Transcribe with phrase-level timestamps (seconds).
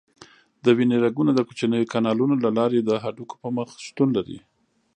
[0.63, 4.39] د وینې رګونه د کوچنیو کانالونو له لارې د هډوکو په مخ شتون لري.